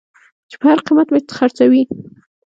چې 0.49 0.55
په 0.61 0.65
هر 0.71 0.79
قېمت 0.85 1.07
مې 1.11 1.19
خرڅوې. 1.37 1.81